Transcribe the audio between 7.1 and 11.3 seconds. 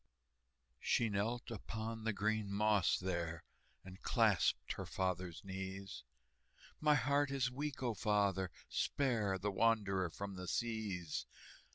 is weak, O father, spare The wanderer from the seas!"